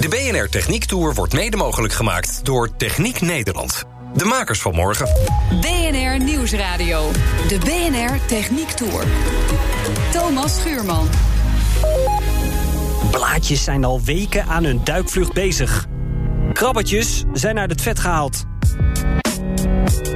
[0.00, 3.84] De BNR Techniek Tour wordt mede mogelijk gemaakt door Techniek Nederland.
[4.14, 5.08] De makers van morgen.
[5.60, 7.10] BNR Nieuwsradio.
[7.48, 9.04] De BNR Techniek Tour.
[10.12, 11.08] Thomas Schuurman.
[13.10, 15.86] Blaadjes zijn al weken aan hun duikvlucht bezig.
[16.52, 18.44] Krabbetjes zijn uit het vet gehaald.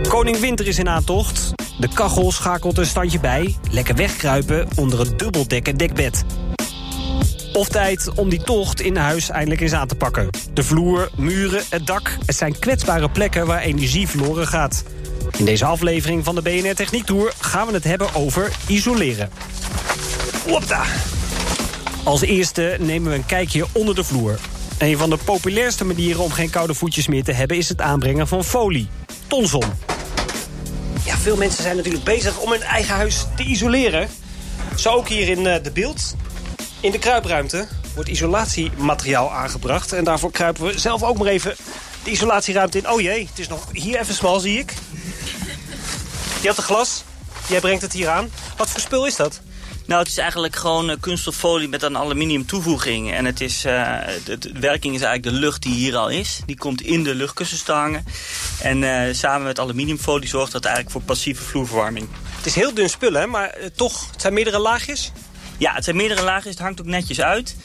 [0.08, 1.52] Koning Winter is in aantocht.
[1.78, 3.56] De kachel schakelt een standje bij.
[3.70, 6.24] Lekker wegkruipen onder het dubbeldekken dekbed.
[7.54, 10.28] Of tijd om die tocht in huis eindelijk eens aan te pakken.
[10.52, 12.16] De vloer, muren, het dak.
[12.26, 14.84] Het zijn kwetsbare plekken waar energie verloren gaat.
[15.36, 19.30] In deze aflevering van de BNR Techniek Tour gaan we het hebben over isoleren.
[20.48, 20.82] Hoppa!
[22.04, 24.38] Als eerste nemen we een kijkje onder de vloer.
[24.78, 27.56] Een van de populairste manieren om geen koude voetjes meer te hebben...
[27.56, 28.88] is het aanbrengen van folie,
[29.26, 29.72] tonzon.
[31.04, 34.08] Ja, veel mensen zijn natuurlijk bezig om hun eigen huis te isoleren.
[34.76, 36.14] Zo ook hier in eh, de beeld.
[36.84, 39.92] In de kruipruimte wordt isolatiemateriaal aangebracht.
[39.92, 41.56] En daarvoor kruipen we zelf ook maar even
[42.04, 42.90] de isolatieruimte in.
[42.90, 44.74] Oh jee, het is nog hier even smal, zie ik.
[46.40, 47.04] Je had een glas.
[47.48, 48.30] Jij brengt het hier aan.
[48.56, 49.40] Wat voor spul is dat?
[49.86, 53.12] Nou, het is eigenlijk gewoon uh, kunststoffolie met een aluminium toevoeging.
[53.12, 56.40] En het is, uh, de, de, werking is eigenlijk de lucht die hier al is.
[56.46, 58.04] Die komt in de luchtkussens te hangen.
[58.60, 62.08] En uh, samen met aluminiumfolie zorgt dat eigenlijk voor passieve vloerverwarming.
[62.36, 63.26] Het is heel dun spul, hè?
[63.26, 65.12] Maar toch, het zijn meerdere laagjes?
[65.58, 66.52] Ja, het zijn meerdere laagjes.
[66.52, 67.56] Het hangt ook netjes uit.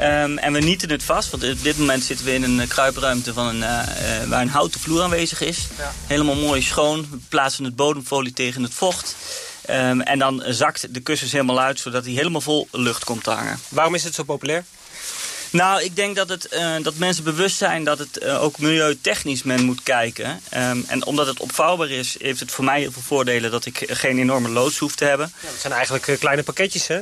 [0.00, 3.32] Um, en we nieten het vast, want op dit moment zitten we in een kruipruimte
[3.32, 5.58] van een, uh, uh, waar een houten vloer aanwezig is.
[5.78, 5.92] Ja.
[6.06, 7.06] Helemaal mooi schoon.
[7.10, 9.16] We plaatsen het bodemfolie tegen het vocht.
[9.70, 13.30] Um, en dan zakt de kussens helemaal uit, zodat hij helemaal vol lucht komt te
[13.30, 13.60] hangen.
[13.68, 14.64] Waarom is het zo populair?
[15.50, 19.42] Nou, ik denk dat, het, uh, dat mensen bewust zijn dat het uh, ook milieutechnisch
[19.42, 20.40] men moet kijken.
[20.56, 23.84] Um, en omdat het opvouwbaar is, heeft het voor mij heel veel voordelen dat ik
[23.86, 25.32] geen enorme loods hoef te hebben.
[25.40, 27.00] Ja, dat zijn eigenlijk kleine pakketjes, hè?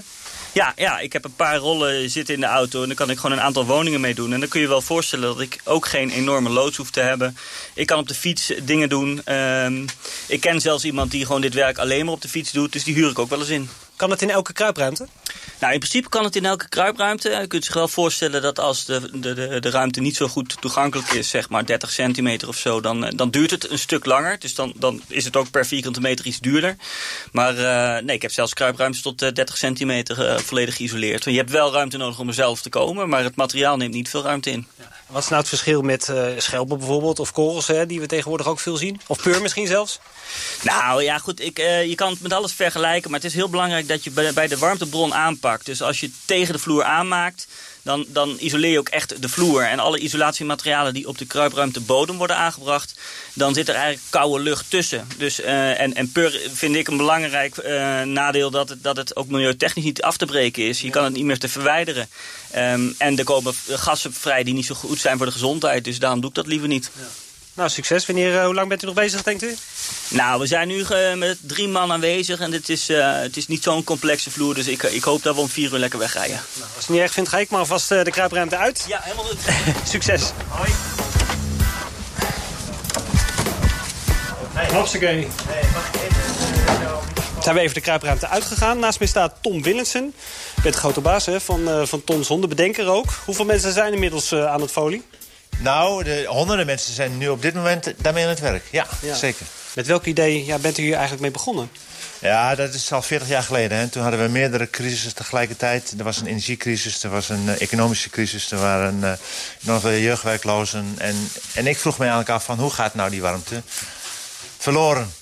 [0.54, 3.18] Ja, ja, ik heb een paar rollen zitten in de auto en dan kan ik
[3.18, 4.32] gewoon een aantal woningen mee doen.
[4.32, 7.36] En dan kun je wel voorstellen dat ik ook geen enorme loods hoef te hebben.
[7.74, 9.22] Ik kan op de fiets dingen doen.
[9.34, 9.84] Um,
[10.26, 12.84] ik ken zelfs iemand die gewoon dit werk alleen maar op de fiets doet, dus
[12.84, 13.68] die huur ik ook wel eens in.
[14.02, 15.06] Kan het in elke kruipruimte?
[15.60, 17.30] Nou, in principe kan het in elke kruipruimte.
[17.30, 20.60] Je kunt zich wel voorstellen dat als de, de, de, de ruimte niet zo goed
[20.60, 24.38] toegankelijk is, zeg maar 30 centimeter of zo, dan, dan duurt het een stuk langer.
[24.38, 26.76] Dus dan, dan is het ook per vierkante meter iets duurder.
[27.32, 31.24] Maar uh, nee, ik heb zelfs kruipruimtes tot uh, 30 centimeter uh, volledig geïsoleerd.
[31.24, 33.94] Want je hebt wel ruimte nodig om er zelf te komen, maar het materiaal neemt
[33.94, 34.66] niet veel ruimte in.
[34.78, 34.90] Ja.
[35.06, 38.60] Wat is nou het verschil met schelpen bijvoorbeeld, of korrels, hè, die we tegenwoordig ook
[38.60, 39.00] veel zien?
[39.06, 39.98] Of peur misschien zelfs?
[40.62, 43.88] Nou ja, goed, ik, je kan het met alles vergelijken, maar het is heel belangrijk
[43.92, 45.66] dat je bij, de warmtebron aanpakt.
[45.66, 47.46] Dus als je tegen de vloer aanmaakt,
[47.82, 49.62] dan, dan isoleer je ook echt de vloer.
[49.62, 52.94] En alle isolatiematerialen die op de kruipruimte bodem worden aangebracht...
[53.32, 55.08] dan zit er eigenlijk koude lucht tussen.
[55.16, 59.16] Dus, uh, en, en pur vind ik een belangrijk uh, nadeel dat het, dat het
[59.16, 60.80] ook milieutechnisch niet af te breken is.
[60.80, 62.08] Je kan het niet meer te verwijderen.
[62.56, 65.84] Um, en er komen gassen vrij die niet zo goed zijn voor de gezondheid.
[65.84, 66.90] Dus daarom doe ik dat liever niet.
[66.94, 67.02] Ja.
[67.54, 68.06] Nou, succes.
[68.06, 69.56] Wanneer, uh, hoe lang bent u nog bezig, denkt u?
[70.08, 73.46] Nou, we zijn nu uh, met drie man aanwezig en het is, uh, het is
[73.46, 74.54] niet zo'n complexe vloer.
[74.54, 76.40] Dus ik, ik hoop dat we om vier uur lekker wegrijden.
[76.52, 78.84] Nou, als het niet erg vindt, ga ik maar alvast de kruipruimte uit.
[78.88, 79.38] Ja, helemaal goed.
[79.88, 80.30] succes.
[80.48, 80.70] Hoi.
[84.52, 84.74] Hey.
[84.74, 85.28] Hopsakee.
[85.46, 86.22] Hey, mag ik even...
[87.42, 88.78] Zijn we even de kruipruimte uitgegaan.
[88.78, 90.14] Naast mij staat Tom Willensen.
[90.54, 93.06] Je bent de grote baas hè, van, uh, van Ton Zon, de bedenker ook.
[93.24, 95.02] Hoeveel mensen zijn inmiddels uh, aan het folie?
[95.58, 98.64] Nou, de honderden mensen zijn nu op dit moment daarmee aan het werk.
[98.70, 99.14] Ja, ja.
[99.14, 99.46] zeker.
[99.74, 101.70] Met welk idee ja, bent u hier eigenlijk mee begonnen?
[102.18, 103.78] Ja, dat is al 40 jaar geleden.
[103.78, 103.88] Hè.
[103.88, 105.94] Toen hadden we meerdere crises tegelijkertijd.
[105.98, 108.50] Er was een energiecrisis, er was een uh, economische crisis...
[108.50, 109.12] er waren uh,
[109.60, 110.94] nog veel jeugdwerklozen.
[110.98, 113.62] En, en ik vroeg me eigenlijk af van hoe gaat nou die warmte
[114.58, 115.12] verloren?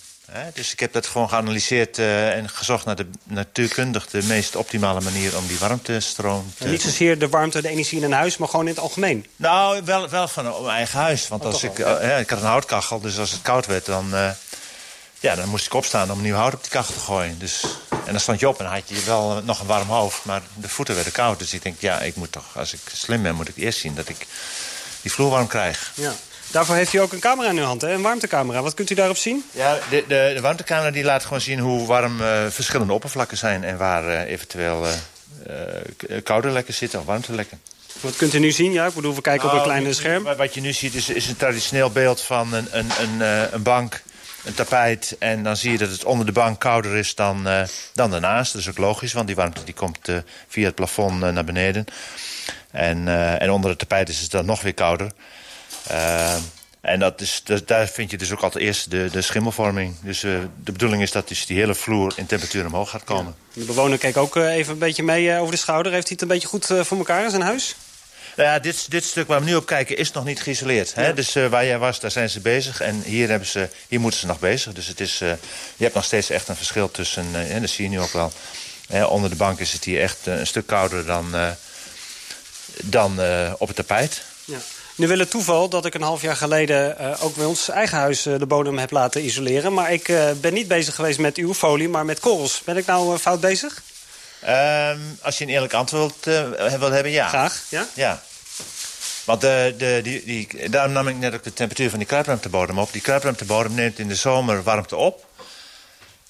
[0.54, 4.06] Dus ik heb dat gewoon geanalyseerd uh, en gezocht naar de natuurkundig...
[4.06, 6.64] de meest optimale manier om die warmtestroom te...
[6.64, 9.26] En niet zozeer de warmte, de energie in een huis, maar gewoon in het algemeen?
[9.36, 11.28] Nou, wel, wel van mijn eigen huis.
[11.28, 11.98] Want als ik, ja.
[11.98, 13.86] ik had een houtkachel, dus als het koud werd...
[13.86, 14.30] dan, uh,
[15.20, 17.38] ja, dan moest ik opstaan om nieuw hout op die kachel te gooien.
[17.38, 20.24] Dus, en dan stond je op en dan had je wel nog een warm hoofd...
[20.24, 21.38] maar de voeten werden koud.
[21.38, 23.34] Dus ik denk, ja, ik moet toch, als ik slim ben...
[23.34, 24.26] moet ik eerst zien dat ik
[25.02, 25.92] die vloer warm krijg.
[25.94, 26.12] Ja.
[26.50, 27.92] Daarvoor heeft u ook een camera in uw hand, hè?
[27.92, 28.62] een warmtecamera.
[28.62, 29.44] Wat kunt u daarop zien?
[29.50, 33.64] Ja, de, de, de warmtecamera die laat gewoon zien hoe warm uh, verschillende oppervlakken zijn...
[33.64, 37.60] en waar uh, eventueel uh, koude lekken zitten of warmtelekken.
[38.00, 38.72] Wat kunt u nu zien?
[38.72, 40.36] Ja, ik bedoel, we kijken op een Nou, kleine scherm.
[40.36, 43.62] Wat je nu ziet is, is een traditioneel beeld van een, een, een, eh, een
[43.62, 44.02] bank,
[44.44, 45.16] een tapijt.
[45.18, 47.62] En dan zie je dat het onder de bank kouder is dan, eh,
[47.94, 48.52] dan daarnaast.
[48.52, 50.16] Dat is ook logisch, want die warmte die komt eh,
[50.48, 51.84] via het plafond eh, naar beneden.
[52.70, 55.10] En, eh, en onder het tapijt is het dan nog weer kouder.
[55.90, 56.34] Eh,
[56.80, 59.94] en dat is, dat, daar vind je dus ook altijd eerst de, de schimmelvorming.
[60.02, 60.32] Dus eh,
[60.64, 63.34] de bedoeling is dat dus die hele vloer in temperatuur omhoog gaat komen.
[63.52, 65.92] De bewoner keek ook eh, even een beetje mee over de schouder.
[65.92, 67.76] Heeft hij het een beetje goed voor elkaar in zijn huis?
[68.36, 70.94] Nou ja, dit, dit stuk waar we nu op kijken is nog niet geïsoleerd.
[70.94, 71.14] Hè?
[71.14, 72.80] Dus waar jij was, daar zijn ze bezig.
[72.80, 74.72] En hier, hebben ze, hier moeten ze nog bezig.
[74.72, 75.36] Dus het is, je
[75.76, 77.26] hebt nog steeds echt een verschil tussen...
[77.34, 78.32] en dat zie je nu ook wel.
[78.88, 81.34] Hè, onder de bank is het hier echt een stuk kouder dan,
[82.82, 83.20] dan
[83.58, 84.22] op het tapijt.
[84.44, 84.58] Ja.
[85.00, 87.98] Nu wil het toeval dat ik een half jaar geleden eh, ook bij ons eigen
[87.98, 89.72] huis eh, de bodem heb laten isoleren.
[89.72, 92.62] Maar ik eh, ben niet bezig geweest met uw folie, maar met korrels.
[92.64, 93.82] Ben ik nou fout bezig?
[94.40, 97.28] Ehm, als je een eerlijk antwoord eh, wil hebben, ja.
[97.28, 97.86] Graag, ja?
[97.94, 98.22] Ja.
[99.24, 102.78] Want de, de, die, die, daarom nam ik net ook de temperatuur van die kruipruimtebodem
[102.78, 102.92] op.
[102.92, 105.26] Die kruipruimtebodem neemt in de zomer warmte op...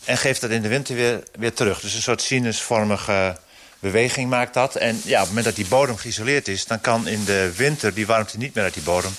[0.04, 1.80] en geeft dat in de winter weer, weer terug.
[1.80, 3.36] Dus een soort sinusvormige
[3.80, 4.74] beweging maakt dat.
[4.74, 6.66] En ja, op het moment dat die bodem geïsoleerd is...
[6.66, 9.14] dan kan in de winter die warmte niet meer uit die bodem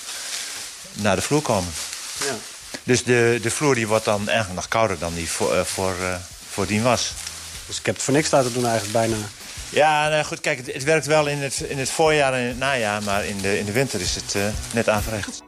[0.94, 1.72] naar de vloer komen.
[2.20, 2.36] Ja.
[2.84, 5.96] Dus de, de vloer die wordt dan eigenlijk nog kouder dan die voor, eh, voor,
[6.02, 6.16] eh,
[6.50, 7.14] voordien was.
[7.68, 9.16] Dus ik heb het voor niks laten doen eigenlijk bijna.
[9.70, 12.48] Ja, nou goed, kijk, het, het werkt wel in het, in het voorjaar en in
[12.48, 13.04] het najaar...
[13.04, 14.42] maar in de, in de winter is het eh,
[14.74, 15.42] net aanverricht.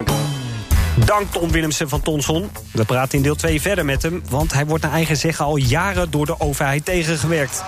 [1.05, 2.51] Dank Ton Willemsen van Tonson.
[2.71, 5.55] We praten in deel 2 verder met hem, want hij wordt naar eigen zeggen al
[5.55, 7.63] jaren door de overheid tegengewerkt.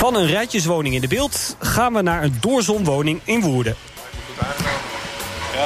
[0.00, 3.76] Van een rijtjeswoning in de beeld gaan we naar een doorzonwoning in Woerden.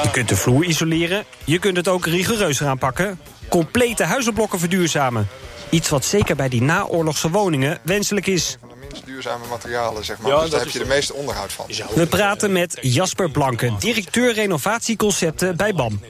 [0.03, 3.19] Je kunt de vloer isoleren, je kunt het ook rigoureuzer aanpakken.
[3.49, 5.27] Complete huizenblokken verduurzamen.
[5.69, 8.57] Iets wat zeker bij die naoorlogse woningen wenselijk is.
[8.59, 10.39] van de minst duurzame materialen, zeg maar.
[10.39, 11.65] dus daar heb je de meeste onderhoud van.
[11.93, 16.01] We praten met Jasper Blanke, directeur renovatieconcepten bij BAM.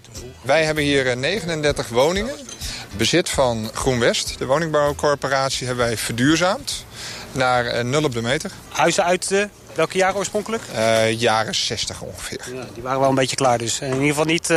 [0.41, 2.35] Wij hebben hier eh, 39 woningen.
[2.97, 6.85] Bezit van GroenWest, de woningbouwcorporatie, hebben wij verduurzaamd
[7.35, 8.51] naar eh, nul op de meter.
[8.69, 9.43] Huizen uit eh,
[9.73, 10.63] welke jaar oorspronkelijk?
[10.73, 12.41] Eh, jaren 60 ongeveer.
[12.53, 13.79] Ja, die waren wel een beetje klaar dus.
[13.79, 14.53] In ieder geval niet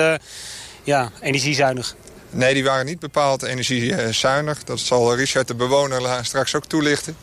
[0.82, 1.94] ja, energiezuinig.
[2.30, 4.64] Nee, die waren niet bepaald energiezuinig.
[4.64, 7.16] Dat zal Richard de bewoner straks ook toelichten.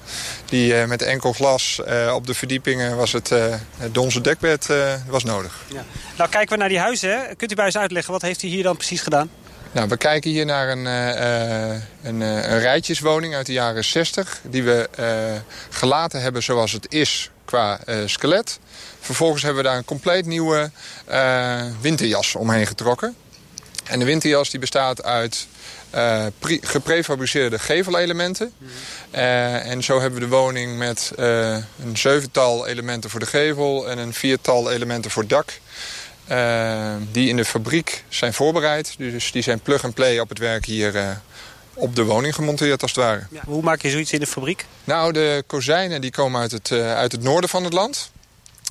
[0.45, 1.81] Die met enkel glas
[2.13, 3.29] op de verdiepingen was het,
[3.77, 4.67] het donzen dekbed
[5.07, 5.63] was nodig.
[5.67, 5.85] Ja.
[6.17, 7.09] Nou, kijken we naar die huizen.
[7.09, 7.35] Hè.
[7.35, 9.29] Kunt u bij ons uitleggen, wat heeft u hier dan precies gedaan?
[9.75, 13.83] Nou, we kijken hier naar een, eh, eh, een, eh, een rijtjeswoning uit de jaren
[13.83, 14.39] 60...
[14.43, 14.89] die we
[15.69, 18.59] gelaten hebben zoals het is qua skelet.
[18.99, 20.71] Vervolgens hebben we daar een compleet nieuwe
[21.81, 23.15] winterjas omheen getrokken.
[23.83, 25.47] En de winterjas die bestaat uit
[26.39, 28.53] pre- geprefabriceerde gevelelementen.
[29.11, 33.89] En zo hebben we de woning met een zevental elementen voor de gevel...
[33.89, 35.59] en een viertal elementen voor het dak...
[36.27, 38.95] Eh, die in de fabriek zijn voorbereid.
[38.97, 41.09] Dus die zijn plug-and-play op het werk hier eh,
[41.73, 43.21] op de woning gemonteerd als het ware.
[43.45, 44.65] Hoe maak je zoiets in de fabriek?
[44.83, 48.11] Nou, de kozijnen die komen uit het, eh, uit het noorden van het land.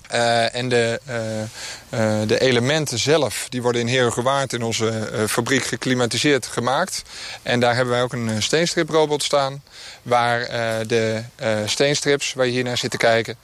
[0.08, 5.64] Eh, en de, eh, eh, de elementen zelf die worden in Herengewaard in onze fabriek
[5.64, 7.02] geklimatiseerd gemaakt.
[7.42, 9.62] En daar hebben wij ook een steenstriprobot staan.
[10.02, 10.48] Waar
[10.86, 11.22] de
[11.66, 13.36] steenstrips, waar je hier naar zit te kijken,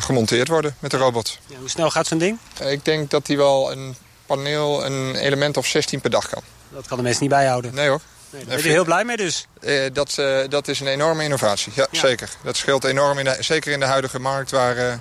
[0.00, 1.38] gemonteerd worden met de robot.
[1.46, 2.38] Ja, hoe snel gaat zo'n ding?
[2.64, 3.96] Ik denk dat die wel een
[4.26, 6.42] paneel, een element of 16 per dag kan.
[6.68, 7.74] Dat kan de mensen niet bijhouden.
[7.74, 8.00] Nee hoor.
[8.32, 9.46] Nee, daar ben je heel blij mee dus.
[9.60, 12.00] Eh, dat, eh, dat is een enorme innovatie, ja, Ja.
[12.00, 12.28] zeker.
[12.42, 14.50] Dat scheelt enorm, in de, zeker in de huidige markt...
[14.50, 14.94] waar, eh,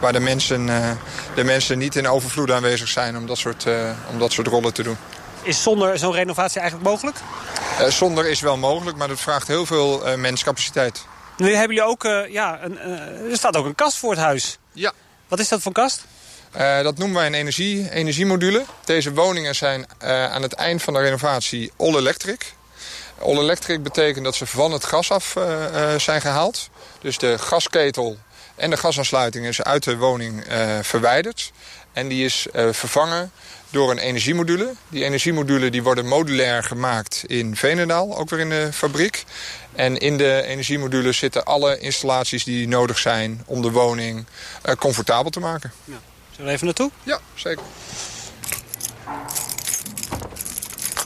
[0.00, 0.66] waar de, mensen,
[1.34, 3.66] de mensen niet in overvloed aanwezig zijn om dat soort,
[4.10, 4.96] om dat soort rollen te doen.
[5.42, 7.16] Is zonder zo'n renovatie eigenlijk mogelijk?
[7.88, 11.04] Zonder is wel mogelijk, maar dat vraagt heel veel menscapaciteit.
[11.36, 12.78] Nu hebben jullie ook, ja, een,
[13.30, 14.58] er staat ook een kast voor het huis.
[14.72, 14.92] Ja.
[15.28, 16.04] Wat is dat voor kast?
[16.82, 18.64] Dat noemen wij een energie, energiemodule.
[18.84, 22.56] Deze woningen zijn aan het eind van de renovatie all-electric.
[23.18, 26.70] All-electric betekent dat ze van het gas af eh, eh, zijn gehaald.
[27.00, 28.18] Dus de gasketel
[28.56, 31.52] en de gasaansluiting is uit de woning eh, verwijderd.
[31.92, 33.32] En die is vervangen
[33.70, 34.74] door een energiemodule.
[34.88, 39.24] Die energiemodule die worden modulair gemaakt in Veenendaal, ook weer in de fabriek.
[39.74, 44.26] En in de energiemodule zitten alle installaties die nodig zijn om de woning
[44.78, 45.72] comfortabel te maken.
[46.30, 46.90] Zullen we even naartoe?
[47.02, 47.64] Ja, zeker.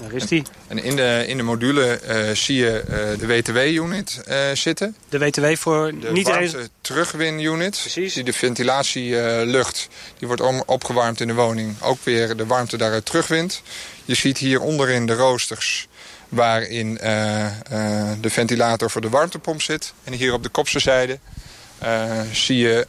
[0.03, 0.43] Daar is die.
[0.69, 4.97] En in de, in de module eh, zie je eh, de WTW-unit eh, zitten.
[5.09, 7.79] De WTW voor De niet warmte terugwin-unit.
[7.81, 8.15] Precies.
[8.15, 11.75] Die de ventilatielucht die wordt om, opgewarmd in de woning.
[11.81, 13.63] Ook weer de warmte daaruit terugwint.
[14.05, 15.89] Je ziet hier onderin de roosters
[16.29, 16.95] waarin
[18.21, 19.93] de ventilator voor de warmtepomp zit.
[20.05, 21.19] En hier op de kopse zijde
[22.33, 22.87] zie je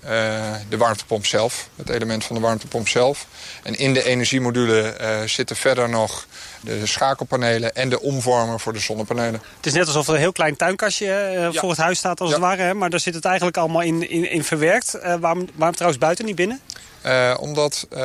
[0.69, 1.69] de warmtepomp zelf.
[1.75, 3.27] Het element van de warmtepomp zelf.
[3.63, 6.27] En in de energiemodule zitten verder nog
[6.63, 9.41] de schakelpanelen en de omvormer voor de zonnepanelen.
[9.55, 12.39] Het is net alsof er een heel klein tuinkastje voor het huis staat als het
[12.39, 12.61] ware.
[12.61, 12.73] Hè?
[12.73, 14.91] Maar daar zit het eigenlijk allemaal in, in, in verwerkt.
[15.19, 16.59] waarom, waarom trouwens buiten, niet binnen?
[17.05, 17.97] Uh, omdat uh,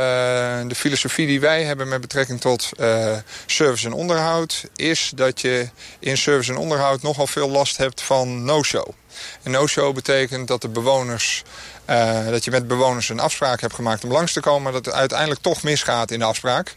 [0.66, 4.64] de filosofie die wij hebben met betrekking tot uh, service en onderhoud...
[4.76, 8.88] is dat je in service en onderhoud nogal veel last hebt van no-show.
[9.42, 11.44] En no-show betekent dat de bewoners...
[12.30, 14.62] dat je met bewoners een afspraak hebt gemaakt om langs te komen...
[14.62, 16.74] maar dat het uiteindelijk toch misgaat in de afspraak.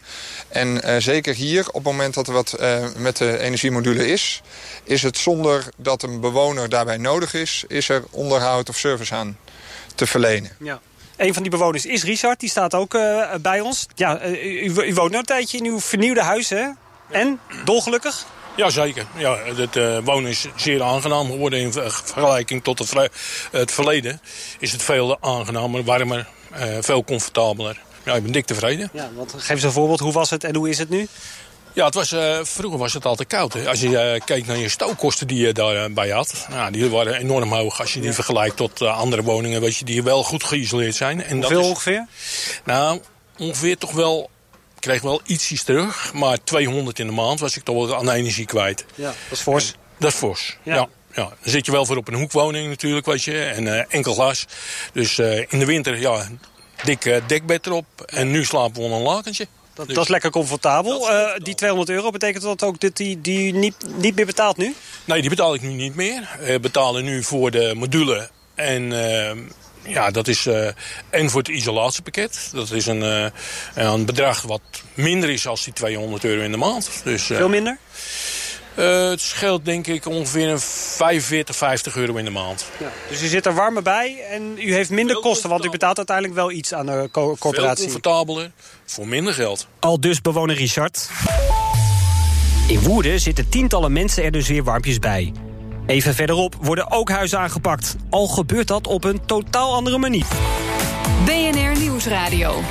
[0.48, 2.56] En zeker hier, op het moment dat er wat
[2.98, 4.42] met de energiemodule is...
[4.84, 7.64] is het zonder dat een bewoner daarbij nodig is...
[7.68, 9.38] is er onderhoud of service aan
[9.96, 10.52] te verlenen.
[10.60, 10.82] Ja.
[11.22, 13.88] Een van die bewoners is Richard, die staat ook uh, bij ons.
[13.96, 16.68] Ja, uh, u, u, woont nu een tijdje in uw vernieuwde huis, hè?
[17.10, 17.40] En?
[17.66, 18.26] Dolgelukkig?
[18.56, 19.06] Jazeker.
[19.18, 23.10] Ja, het uh, wonen is zeer aangenaam geworden in vergelijking tot het,
[23.52, 24.22] het verleden.
[24.60, 26.28] Is het veel aangenamer, warmer,
[26.80, 27.82] veel comfortabeler.
[28.06, 28.90] Ja, ik ben dik tevreden.
[28.94, 30.00] Ja, want geef eens een voorbeeld.
[30.00, 31.08] Hoe was het en hoe is het nu?
[31.74, 33.54] Ja, het was, uh, vroeger was het altijd koud.
[33.54, 33.68] Hè.
[33.68, 36.46] Als je uh, keek naar je stookkosten die je daarbij had.
[36.50, 39.86] Nou, die waren enorm hoog als je die vergelijkt tot uh, andere woningen weet je,
[39.86, 41.24] die wel goed geïsoleerd zijn.
[41.24, 42.08] En Hoeveel dat is, ongeveer?
[42.64, 43.02] Nou,
[43.38, 44.30] ongeveer toch wel...
[44.76, 48.10] Ik kreeg wel ietsjes terug, maar 200 in de maand was ik toch wel aan
[48.10, 48.86] energie kwijt.
[48.96, 49.76] Ja, dat is fors.
[49.98, 50.76] dat is fors, ja.
[50.76, 50.88] ja.
[51.14, 51.24] ja.
[51.24, 53.44] Dan zit je wel voor op een hoekwoning natuurlijk, weet je.
[53.44, 54.46] En enkel glas.
[54.94, 56.28] Dus in de winter, ja,
[56.84, 57.86] dik dekbed erop.
[58.06, 59.48] En nu slapen we onder een lakentje.
[59.74, 61.12] Dat, dat, is lekker comfortabel.
[61.12, 64.76] Uh, die 200 euro, betekent dat ook dat die, die niet, niet meer betaalt nu?
[65.06, 66.38] Nee, die betaal ik nu niet meer.
[66.40, 68.92] We betalen nu voor de module en...
[68.92, 69.32] Uh,
[69.84, 70.68] ja, dat is uh,
[71.10, 72.50] en voor het isolatiepakket.
[72.54, 73.26] Dat is een, uh,
[73.76, 74.62] een bedrag wat
[74.94, 77.02] minder is als die 200 euro in de maand.
[77.04, 77.78] Dus, uh, Veel minder?
[78.76, 82.66] Uh, het scheelt denk ik ongeveer een 45, 50 euro in de maand.
[82.80, 82.92] Ja.
[83.10, 85.50] Dus u zit er warmer bij en u heeft minder kosten...
[85.50, 87.90] want u betaalt uiteindelijk wel iets aan de co coöperatie.
[87.90, 88.52] Veel comfortabeler,
[88.86, 89.68] voor minder geld.
[89.80, 91.10] Al dus bewoner Richard.
[92.68, 95.34] In Woerden zitten tientallen mensen er dus weer warmpjes bij.
[95.86, 97.96] Even verderop worden ook huizen aangepakt.
[98.10, 100.26] Al gebeurt dat op een totaal andere manier.
[101.26, 102.62] BNR Nieuwsradio.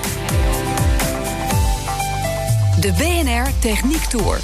[2.80, 4.40] De BNR Techniek Tour.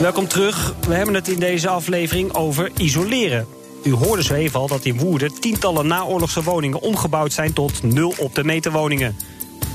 [0.00, 0.74] Welkom terug.
[0.88, 3.46] We hebben het in deze aflevering over isoleren.
[3.84, 8.14] U hoorde zo even al dat in Woerden tientallen naoorlogse woningen omgebouwd zijn tot nul
[8.18, 9.16] op de meter woningen.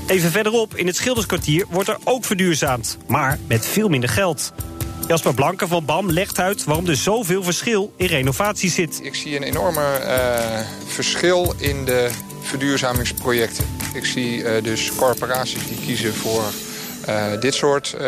[0.06, 4.52] Even verderop, in het Schilderskwartier, wordt er ook verduurzaamd, maar met veel minder geld.
[5.06, 9.00] Jasper Blanke van BAM legt uit waarom er zoveel verschil in renovatie zit.
[9.02, 12.10] Ik zie een enorme uh, verschil in de
[12.40, 13.64] verduurzamingsprojecten.
[13.94, 16.44] Ik zie uh, dus corporaties die kiezen voor
[17.40, 18.00] dit soort uh,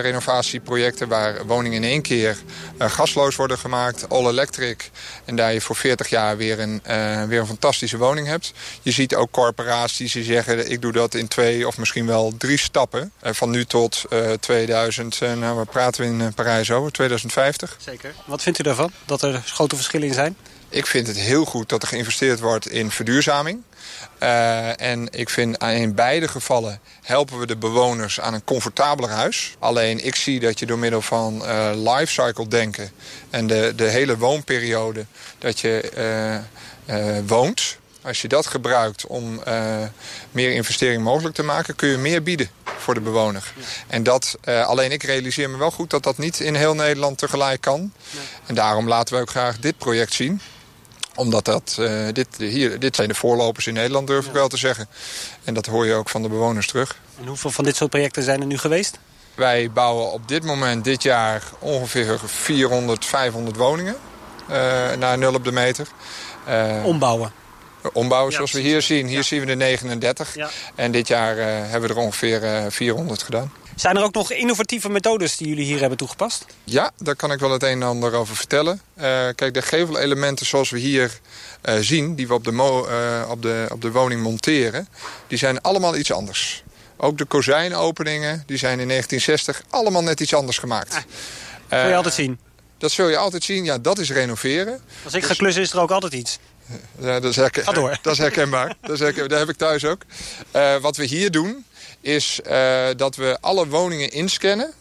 [0.00, 2.36] renovatieprojecten waar woningen in één keer
[2.78, 4.90] uh, gasloos worden gemaakt, all electric.
[5.24, 6.82] En daar je voor 40 jaar weer een,
[7.28, 8.52] weer een fantastische woning hebt.
[8.82, 12.58] Je ziet ook corporaties die zeggen ik doe dat in twee of misschien wel drie
[12.58, 13.12] stappen.
[13.22, 14.04] van nu tot
[14.40, 17.76] 2000, nou we praten in Parijs over, 2050.
[17.84, 18.14] Zeker.
[18.26, 20.36] Wat vindt u daarvan, dat er grote verschillen in zijn?
[20.72, 23.62] Ik vind het heel goed dat er geïnvesteerd wordt in verduurzaming.
[24.22, 29.56] Uh, en ik vind in beide gevallen helpen we de bewoners aan een comfortabeler huis.
[29.58, 32.90] Alleen ik zie dat je door middel van uh, lifecycle denken
[33.30, 35.06] en de, de hele woonperiode
[35.38, 35.92] dat je
[36.86, 37.76] uh, woont.
[38.02, 39.42] Als je dat gebruikt om
[40.30, 43.52] meer investering mogelijk te maken, kun je meer bieden voor de bewoner.
[43.86, 47.60] En dat, alleen ik realiseer me wel goed dat dat niet in heel Nederland tegelijk
[47.60, 47.92] kan.
[48.46, 50.40] En daarom laten we ook graag dit project zien
[51.14, 54.56] omdat dat, uh, dit, hier, dit zijn de voorlopers in Nederland, durf ik wel te
[54.56, 54.88] zeggen.
[55.44, 56.96] En dat hoor je ook van de bewoners terug.
[57.18, 58.98] En hoeveel van dit soort projecten zijn er nu geweest?
[59.34, 63.96] Wij bouwen op dit moment, dit jaar, ongeveer 400, 500 woningen.
[64.50, 64.56] Uh,
[64.98, 65.88] naar nul op de meter.
[66.48, 67.32] Uh, ombouwen?
[67.92, 69.06] Ombouwen, zoals we hier zien.
[69.06, 70.36] Hier zien we de 39.
[70.74, 73.52] En dit jaar hebben we er ongeveer 400 gedaan.
[73.76, 76.46] Zijn er ook nog innovatieve methodes die jullie hier hebben toegepast?
[76.64, 78.80] Ja, daar kan ik wel het een en ander over vertellen.
[78.96, 79.02] Uh,
[79.34, 81.20] kijk, de gevelelementen zoals we hier
[81.64, 84.88] uh, zien, die we op de, uh, op, de, op de woning monteren,
[85.26, 86.62] die zijn allemaal iets anders.
[86.96, 90.94] Ook de kozijnopeningen, die zijn in 1960 allemaal net iets anders gemaakt.
[90.94, 91.02] Ah,
[91.68, 92.38] dat wil je altijd zien?
[92.78, 94.80] Dat zul je altijd zien, ja, dat is renoveren.
[95.04, 96.38] Als ik ga klussen is er ook altijd iets.
[96.98, 97.64] Ja, dat, is herken...
[98.02, 98.76] dat is herkenbaar.
[98.80, 99.28] dat, is herkenbaar.
[99.28, 100.02] dat heb ik thuis ook.
[100.80, 101.64] wat we hier doen,
[102.02, 104.72] is uh, dat we alle woningen inscannen.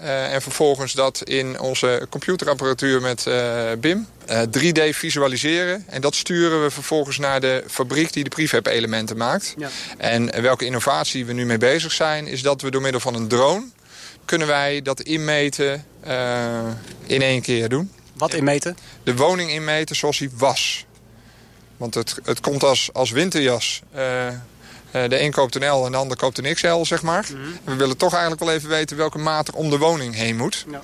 [0.00, 5.84] Uh, en vervolgens dat in onze computerapparatuur met uh, BIM 3D visualiseren.
[5.86, 9.54] En dat sturen we vervolgens naar de fabriek die de prefab-elementen maakt.
[9.56, 9.68] Ja.
[9.98, 12.26] En welke innovatie we nu mee bezig zijn...
[12.26, 13.64] is dat we door middel van een drone
[14.24, 15.84] kunnen wij dat inmeten
[17.06, 17.90] in één keer doen.
[18.20, 18.76] Wat inmeten?
[19.02, 20.86] De woning inmeten zoals die was.
[21.76, 23.82] Want het, het komt als, als winterjas.
[23.96, 24.28] Uh,
[24.90, 27.26] de een koopt een L en de ander koopt een XL, zeg maar.
[27.32, 27.40] Mhm.
[27.64, 30.64] We willen toch eigenlijk wel even weten welke maat er om de woning heen moet.
[30.70, 30.82] Ja.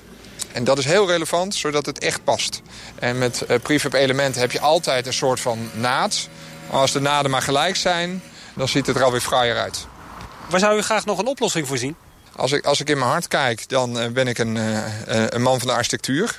[0.52, 2.62] En dat is heel relevant, zodat het echt past.
[2.98, 6.28] En met uh, prefab elementen heb je altijd een soort van naad.
[6.70, 8.22] Maar als de naden maar gelijk zijn,
[8.54, 9.86] dan ziet het er alweer fraaier uit.
[10.50, 11.96] Waar zou u graag nog een oplossing voor zien?
[12.36, 14.58] Als ik, als ik in mijn hart kijk, dan ben ik een,
[15.34, 16.36] een man van de architectuur.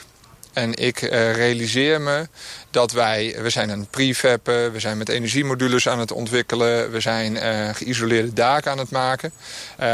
[0.58, 2.28] En ik uh, realiseer me
[2.72, 7.00] dat wij, we zijn een prefab, uh, we zijn met energiemodules aan het ontwikkelen, we
[7.00, 9.32] zijn uh, geïsoleerde daken aan het maken.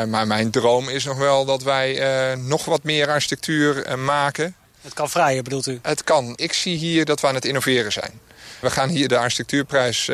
[0.08, 4.56] maar mijn droom is nog wel dat wij nog wat meer architectuur maken.
[4.82, 5.80] Het kan vrijer, bedoelt u?
[5.82, 6.34] Het kan.
[6.36, 8.20] Ik zie hier dat we aan het innoveren zijn.
[8.60, 10.10] We gaan hier de architectuurprijs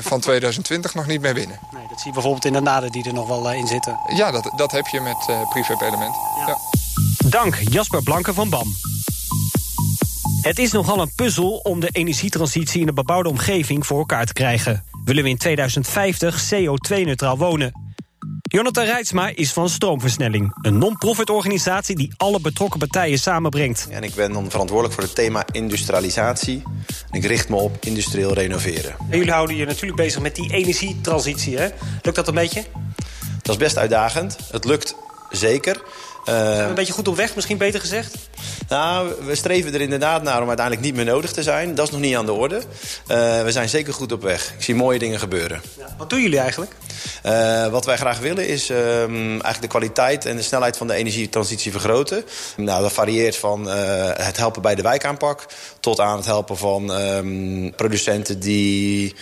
[0.00, 1.58] van 2020 nog niet meer winnen.
[1.72, 3.98] Nee, dat zie je bijvoorbeeld in de naden die er nog wel in zitten.
[4.14, 6.20] Ja, dat, dat heb je met prefab elementen.
[6.38, 6.46] Ja.
[6.46, 6.56] Ja.
[7.28, 8.76] Dank Jasper Blanke van BAM.
[10.48, 14.32] Het is nogal een puzzel om de energietransitie in de bebouwde omgeving voor elkaar te
[14.32, 14.84] krijgen.
[15.04, 17.72] Willen we in 2050 CO2-neutraal wonen?
[18.42, 20.58] Jonathan Rijtsma is van Stroomversnelling.
[20.62, 23.86] Een non-profit organisatie die alle betrokken partijen samenbrengt.
[23.90, 26.62] En ik ben dan verantwoordelijk voor het thema industrialisatie.
[27.10, 28.94] En ik richt me op industrieel renoveren.
[29.10, 31.68] En jullie houden je natuurlijk bezig met die energietransitie, hè?
[32.02, 32.64] Lukt dat een beetje?
[33.42, 34.36] Dat is best uitdagend.
[34.50, 34.94] Het lukt
[35.30, 35.82] zeker.
[36.28, 38.16] Uh, een beetje goed op weg, misschien beter gezegd?
[38.68, 41.74] Nou, we streven er inderdaad naar om uiteindelijk niet meer nodig te zijn.
[41.74, 42.56] Dat is nog niet aan de orde.
[42.56, 42.62] Uh,
[43.42, 44.52] we zijn zeker goed op weg.
[44.56, 45.62] Ik zie mooie dingen gebeuren.
[45.78, 46.72] Ja, wat doen jullie eigenlijk?
[47.26, 50.94] Uh, wat wij graag willen is um, eigenlijk de kwaliteit en de snelheid van de
[50.94, 52.24] energietransitie vergroten.
[52.56, 55.46] Nou, dat varieert van het helpen bij de wijkaanpak...
[55.80, 59.14] tot aan het helpen van um, producenten die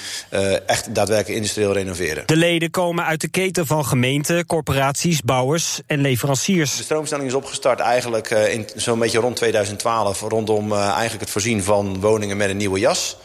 [0.67, 2.27] echt daadwerkelijk industrieel renoveren.
[2.27, 6.77] De leden komen uit de keten van gemeenten, corporaties, bouwers en leveranciers.
[6.77, 10.21] De stroomstelling is opgestart eigenlijk in zo'n beetje rond 2012...
[10.21, 13.17] rondom uh, eigenlijk het voorzien van woningen met een nieuwe jas.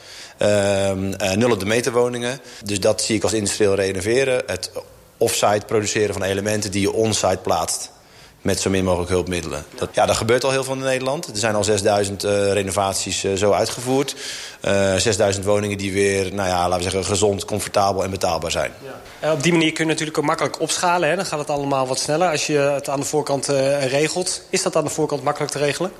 [0.42, 2.40] Uh, uh, nul op de meter woningen.
[2.64, 4.44] Dus dat zie ik als industrieel renoveren.
[4.46, 4.72] Het
[5.18, 7.92] offsite produceren van elementen die je onsite plaatst
[8.42, 9.66] met zo min mogelijk hulpmiddelen.
[9.76, 11.28] Dat, ja, dat gebeurt al heel veel in Nederland.
[11.28, 14.16] Er zijn al 6000 uh, renovaties uh, zo uitgevoerd.
[14.66, 18.72] Uh, 6000 woningen die weer, nou ja, laten we zeggen, gezond, comfortabel en betaalbaar zijn.
[19.22, 19.34] Ja.
[19.34, 21.10] op die manier kun je natuurlijk ook makkelijk opschalen.
[21.10, 21.16] Hè?
[21.16, 23.48] Dan gaat het allemaal wat sneller als je het aan de voorkant
[23.80, 24.42] regelt.
[24.50, 25.92] Is dat aan de voorkant makkelijk te regelen?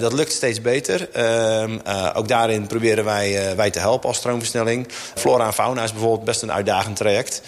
[0.00, 1.08] Dat lukt steeds beter.
[1.12, 1.78] Ehm,
[2.14, 4.88] ook daarin proberen wij, wij te helpen als stroomversnelling.
[5.14, 7.42] Flora en fauna is bijvoorbeeld best een uitdagend traject.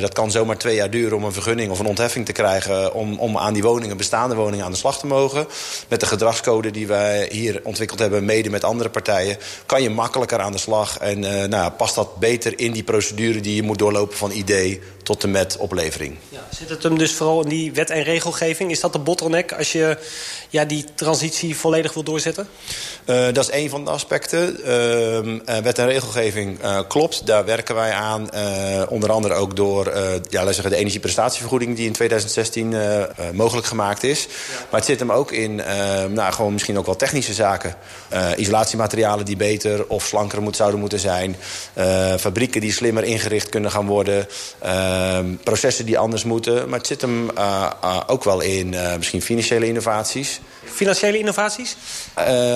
[0.00, 2.94] dat kan zomaar twee jaar duren om een vergunning of een ontheffing te krijgen...
[2.94, 5.46] om, om aan die woningen, bestaande woningen, aan de slag te mogen.
[5.88, 10.40] Met de gedragscode die wij hier ontwikkeld hebben, mede met andere partijen kan je makkelijker
[10.40, 10.98] aan de slag.
[10.98, 14.80] En uh, nou, past dat beter in die procedure die je moet doorlopen van idee
[15.02, 16.16] tot en met oplevering.
[16.28, 18.70] Ja, zit het hem dus vooral in die wet en regelgeving?
[18.70, 19.98] Is dat de bottleneck als je
[20.48, 22.48] ja, die transitie volledig wil doorzetten?
[23.06, 24.56] Uh, dat is een van de aspecten.
[24.60, 28.28] Uh, wet en regelgeving klopt, daar werken wij aan.
[28.88, 29.92] onder andere ook door
[30.30, 32.74] ja, zeggen, de energieprestatievergoeding die in 2016
[33.32, 34.22] mogelijk gemaakt is.
[34.22, 34.28] Ja.
[34.70, 35.54] Maar het zit hem ook in
[36.12, 37.76] nou, gewoon misschien ook wel technische zaken.
[38.36, 41.36] isolatiematerialen die beter of slanker moet, zouden moeten zijn.
[42.18, 44.26] fabrieken die slimmer ingericht kunnen gaan worden.
[44.58, 44.91] Ehm,
[45.42, 46.68] processen die anders moeten.
[46.68, 50.40] Maar het zit hem uh, uh, ook wel in uh, misschien financiële innovaties.
[50.64, 51.76] Financiële innovaties?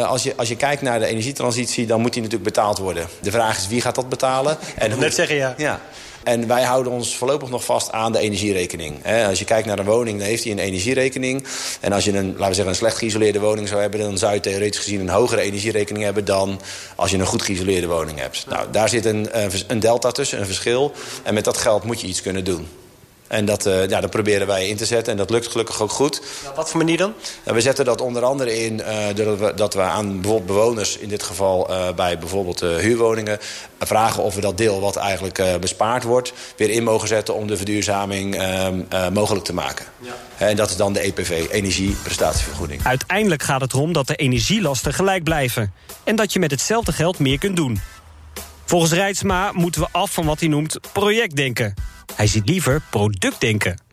[0.06, 3.06] als, je, als je kijkt naar de energietransitie, dan moet die natuurlijk betaald worden.
[3.20, 4.58] De vraag is wie gaat dat betalen?
[4.76, 5.00] En hoe...
[5.00, 5.54] Net zeggen, ja.
[5.56, 5.80] ja.
[6.26, 9.06] En wij houden ons voorlopig nog vast aan de energierekening.
[9.28, 11.44] Als je kijkt naar een woning, dan heeft hij een energierekening.
[11.80, 14.00] En als je een, laten we zeggen, een slecht geïsoleerde woning zou hebben...
[14.00, 16.24] dan zou je theoretisch gezien een hogere energierekening hebben...
[16.24, 16.60] dan
[16.96, 18.46] als je een goed geïsoleerde woning hebt.
[18.48, 19.28] Nou, daar zit een,
[19.66, 20.92] een delta tussen, een verschil.
[21.22, 22.68] En met dat geld moet je iets kunnen doen.
[23.28, 25.12] En dat, uh, ja, dat proberen wij in te zetten.
[25.12, 26.22] En dat lukt gelukkig ook goed.
[26.44, 27.14] Ja, wat voor manier dan?
[27.44, 30.98] we zetten dat onder andere in uh, dat, we, dat we aan bijvoorbeeld bewoners...
[30.98, 33.38] in dit geval uh, bij bijvoorbeeld huurwoningen...
[33.78, 36.32] vragen of we dat deel wat eigenlijk bespaard wordt...
[36.56, 38.38] weer in mogen zetten om de verduurzaming
[39.12, 39.86] mogelijk te maken.
[40.00, 40.14] Ja.
[40.36, 42.84] En dat is dan de EPV, energieprestatievergoeding.
[42.84, 45.72] Uiteindelijk gaat het erom dat de energielasten gelijk blijven.
[46.04, 47.80] En dat je met hetzelfde geld meer kunt doen.
[48.64, 51.74] Volgens Rijtsma moeten we af van wat hij noemt projectdenken.
[52.14, 53.84] Hij ziet liever productdenken.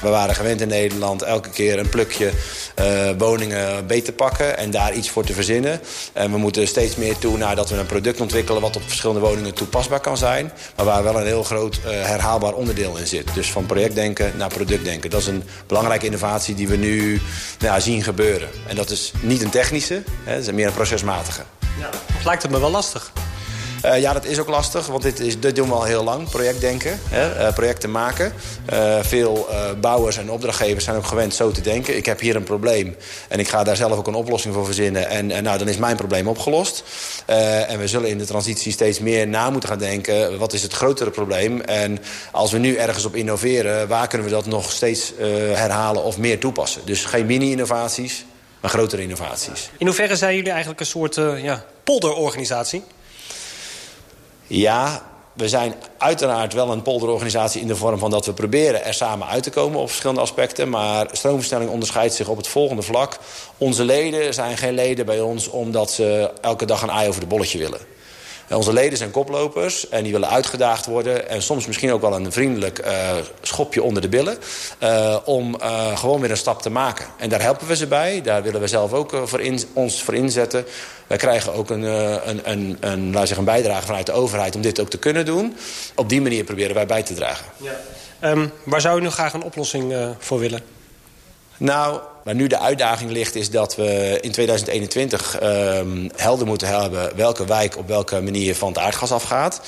[0.00, 2.32] We waren gewend in Nederland elke keer een plukje
[2.78, 4.58] uh, woningen beter pakken...
[4.58, 5.80] en daar iets voor te verzinnen.
[6.12, 8.62] En we moeten steeds meer toe naar dat we een product ontwikkelen...
[8.62, 10.52] wat op verschillende woningen toepasbaar kan zijn...
[10.76, 13.34] maar waar wel een heel groot uh, herhaalbaar onderdeel in zit.
[13.34, 15.10] Dus van projectdenken naar productdenken.
[15.10, 17.20] Dat is een belangrijke innovatie die we nu
[17.58, 18.48] nou ja, zien gebeuren.
[18.66, 21.42] En dat is niet een technische, hè, dat is meer een procesmatige.
[21.78, 21.90] Ja,
[22.24, 23.12] lijkt het me wel lastig.
[23.84, 26.28] Uh, ja, dat is ook lastig, want dit, is, dit doen we al heel lang,
[26.28, 28.32] projectdenken, hè, uh, projecten maken.
[28.72, 29.48] Uh, veel
[29.80, 31.96] bouwers en opdrachtgevers zijn ook gewend zo te denken.
[31.96, 32.96] Ik heb hier een probleem
[33.28, 35.08] en ik ga daar zelf ook een oplossing voor verzinnen.
[35.08, 36.84] En nou, dan is mijn probleem opgelost.
[37.26, 40.38] en we zullen in de transitie steeds meer na moeten gaan denken...
[40.38, 41.60] wat is het grotere probleem?
[41.60, 41.98] En
[42.32, 45.12] als we nu ergens op innoveren, waar kunnen we dat nog steeds
[45.52, 46.82] herhalen of meer toepassen?
[46.84, 48.24] Dus geen mini-innovaties,
[48.60, 49.70] maar grotere innovaties.
[49.78, 52.82] In hoeverre zijn jullie eigenlijk een soort ja, polderorganisatie?
[54.48, 58.94] Ja, we zijn uiteraard wel een polderorganisatie in de vorm van dat we proberen er
[58.94, 60.68] samen uit te komen op verschillende aspecten.
[60.68, 63.18] Maar stroomversnelling onderscheidt zich op het volgende vlak.
[63.58, 67.26] Onze leden zijn geen leden bij ons omdat ze elke dag een ei over de
[67.26, 67.97] bolletje willen.
[68.50, 71.28] Onze leden zijn koplopers en die willen uitgedaagd worden.
[71.28, 73.10] En soms misschien ook wel een vriendelijk uh,
[73.42, 74.38] schopje onder de billen.
[74.82, 77.06] Uh, om uh, gewoon weer een stap te maken.
[77.18, 78.22] En daar helpen we ze bij.
[78.22, 80.64] Daar willen we zelf ook voor in, ons voor inzetten.
[81.06, 84.62] Wij krijgen ook een, een, een, een, laat zeggen, een bijdrage vanuit de overheid om
[84.62, 85.56] dit ook te kunnen doen.
[85.94, 87.46] Op die manier proberen wij bij te dragen.
[87.56, 88.30] Ja.
[88.30, 90.62] Um, waar zou u nu graag een oplossing voor willen?
[91.56, 95.80] Nou, Waar nu de uitdaging ligt is dat we in 2021 uh,
[96.16, 97.16] helder moeten hebben...
[97.16, 99.60] welke wijk op welke manier van het aardgas afgaat.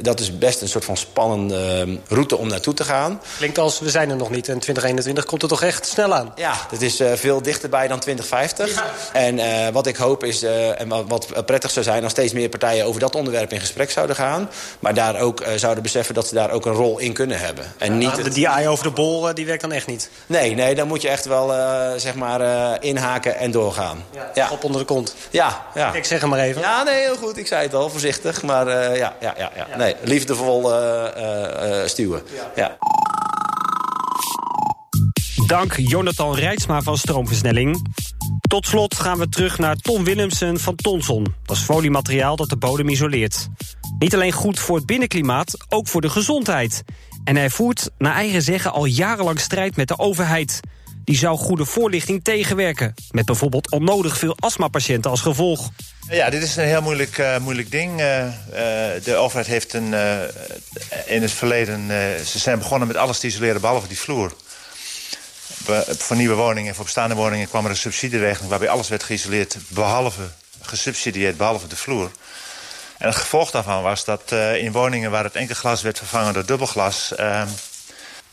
[0.00, 3.20] Dat is best een soort van spannende ehm, route om naartoe te gaan.
[3.36, 6.32] Klinkt als we zijn er nog niet en 2021 komt er toch echt snel aan.
[6.36, 8.74] Ja, het is uh, veel dichterbij dan 2050.
[8.74, 8.84] Ja.
[9.12, 12.02] En uh, wat ik hoop is, uh, en wat, wat, prettig zou zijn...
[12.02, 14.50] als steeds meer partijen over dat onderwerp in gesprek zouden gaan.
[14.80, 17.72] Maar daar ook zouden beseffen dat ze daar ook een rol in kunnen hebben.
[17.78, 18.34] En ja, niet het...
[18.34, 20.10] Die eye over de bol, die werkt dan echt niet?
[20.26, 21.52] Nee, nee dan moet je echt wel
[22.04, 24.04] zeg maar, uh, inhaken en doorgaan.
[24.14, 24.48] Ja, ja.
[24.50, 25.14] Op onder de kont.
[25.30, 25.92] Ja, ja.
[25.92, 26.60] Ik zeg hem maar even.
[26.60, 27.36] Ja, nee, heel goed.
[27.36, 28.42] Ik zei het al, voorzichtig.
[28.42, 32.22] Maar uh, ja, ja, ja, ja, Nee, liefdevol uh, stuwen.
[32.54, 32.76] Ja.
[35.46, 37.92] Dank Jonathan Rijtsma van Stroomversnelling.
[38.48, 41.34] Tot slot gaan we terug naar Tom Willemsen van Tonson.
[41.44, 43.48] Dat is foliemateriaal dat de bodem isoleert.
[43.98, 46.82] Niet alleen goed voor het binnenklimaat, ook voor de gezondheid.
[47.24, 50.60] En hij voert, naar eigen zeggen, al jarenlang strijd met de overheid
[51.04, 52.94] die zou goede voorlichting tegenwerken.
[53.10, 55.70] Met bijvoorbeeld onnodig veel astmapatiënten als gevolg.
[56.08, 58.00] Ja, dit is een heel moeilijk, uh, moeilijk ding.
[58.00, 58.32] Uh, uh,
[59.04, 59.94] de overheid heeft een,
[61.06, 61.88] in het verleden...
[62.26, 64.36] ze zijn begonnen met alles te isoleren behalve die vloer.
[65.86, 68.50] voor nieuwe woningen en voor bestaande woningen kwam er een subsidieregeling...
[68.50, 70.22] waarbij alles werd geïsoleerd, behalve
[70.60, 72.10] gesubsidieerd, behalve de vloer.
[72.98, 76.46] En het gevolg daarvan was dat in woningen waar het enkel glas werd vervangen door
[76.46, 77.12] dubbelglas...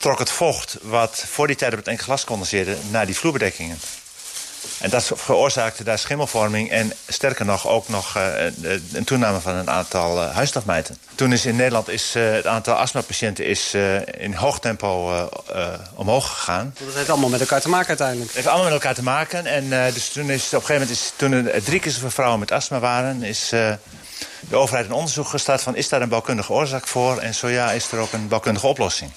[0.01, 2.77] Trok het vocht wat voor die tijd op het enkel glas condenseerde...
[2.89, 3.79] naar die vloerbedekkingen.
[4.79, 8.23] En dat veroorzaakte daar schimmelvorming en sterker nog ook nog uh,
[8.93, 10.97] een toename van een aantal uh, huisstofmijten.
[11.15, 13.73] Toen is in Nederland is, het aantal astmapatiënten is,
[14.17, 15.29] in hoog tempo
[15.95, 16.75] omhoog gegaan.
[16.85, 18.27] Dat heeft allemaal met elkaar te maken uiteindelijk.
[18.27, 19.45] Het heeft allemaal met elkaar te maken.
[19.45, 22.39] En dus toen is op een gegeven moment, is, toen er drie keer zoveel vrouwen
[22.39, 23.23] met astma waren...
[23.23, 27.17] is de overheid een onderzoek gestart van is daar een bouwkundige oorzaak voor...
[27.17, 29.11] en zo ja, is er ook een bouwkundige oplossing.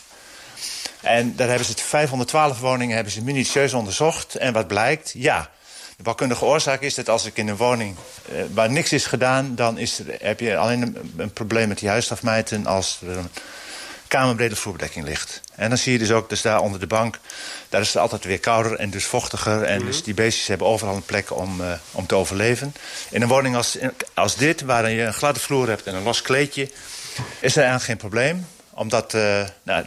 [1.05, 4.35] En daar hebben ze 512 woningen hebben ze minutieus onderzocht.
[4.35, 5.13] En wat blijkt?
[5.15, 5.51] Ja,
[5.97, 7.97] de bouwkundige oorzaak is dat als ik in een woning
[8.33, 9.55] uh, waar niks is gedaan...
[9.55, 13.29] dan is er, heb je alleen een, een probleem met die huisstofmijten als er een
[14.09, 15.41] kamerbrede vloerbedekking ligt.
[15.55, 17.19] En dan zie je dus ook, dus daar onder de bank...
[17.69, 19.63] daar is het altijd weer kouder en dus vochtiger.
[19.63, 22.75] En mm dus die beestjes hebben overal een plek om, uh, om te overleven.
[23.11, 23.79] In een woning als,
[24.15, 26.71] als dit, waar je een gladde vloer hebt en een los kleedje...
[27.41, 29.85] is er eigenlijk geen probleem omdat, uh, nou,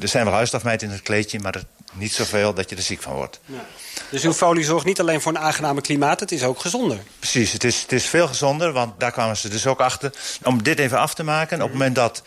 [0.00, 1.40] er zijn wel huisstofmijten in het kleedje...
[1.40, 1.62] maar
[1.92, 3.40] niet zoveel dat je er ziek van wordt.
[3.44, 3.64] Ja.
[4.10, 6.98] Dus uw folie zorgt niet alleen voor een aangename klimaat, het is ook gezonder.
[7.18, 10.12] Precies, het is, het is veel gezonder, want daar kwamen ze dus ook achter.
[10.42, 12.22] Om dit even af te maken, op het moment dat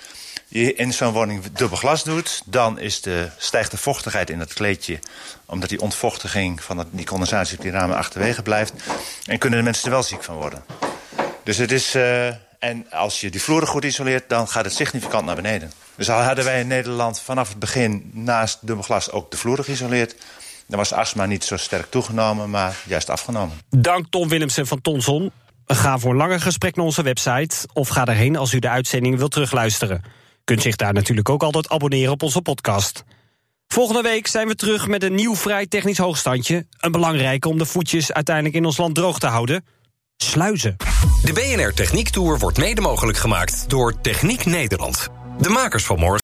[0.48, 2.42] je in zo'n woning dubbel glas doet...
[2.46, 5.00] dan is de, stijgt de vochtigheid in het kleedje...
[5.46, 8.74] omdat die ontvochtiging van die condensatie op die ramen achterwege blijft...
[9.26, 10.64] en kunnen de mensen er wel ziek van worden.
[11.44, 11.96] Dus het is...
[11.96, 12.28] Uh,
[12.62, 15.72] en als je die vloeren goed isoleert, dan gaat het significant naar beneden.
[15.96, 20.16] Dus al hadden wij in Nederland vanaf het begin naast dubbelglas ook de vloeren geïsoleerd...
[20.68, 23.58] dan was astma niet zo sterk toegenomen, maar juist afgenomen.
[23.70, 25.32] Dank Tom Willemsen van Tonson.
[25.66, 29.32] Ga voor langer gesprek naar onze website of ga erheen als u de uitzending wilt
[29.32, 30.02] terugluisteren.
[30.44, 33.04] Kunt zich daar natuurlijk ook altijd abonneren op onze podcast.
[33.68, 36.66] Volgende week zijn we terug met een nieuw vrij technisch hoogstandje.
[36.80, 39.64] Een belangrijke om de voetjes uiteindelijk in ons land droog te houden.
[40.24, 40.76] Sluizen.
[41.24, 45.08] De BNR Techniek Tour wordt mede mogelijk gemaakt door Techniek Nederland.
[45.40, 46.20] De makers van morgen.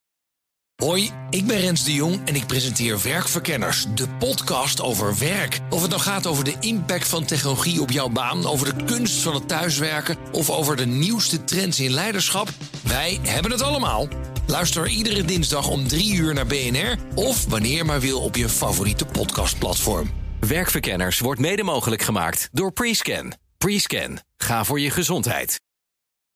[0.82, 5.60] Hoi, ik ben Rens de Jong en ik presenteer Werkverkenners, de podcast over werk.
[5.70, 9.22] Of het nou gaat over de impact van technologie op jouw baan, over de kunst
[9.22, 12.48] van het thuiswerken of over de nieuwste trends in leiderschap,
[12.82, 14.08] wij hebben het allemaal.
[14.46, 19.04] Luister iedere dinsdag om 3 uur naar BNR of wanneer maar wil op je favoriete
[19.04, 20.10] podcastplatform.
[20.40, 23.47] Werkverkenners wordt mede mogelijk gemaakt door Prescan.
[23.58, 24.18] Prescan.
[24.36, 25.60] Ga voor je gezondheid.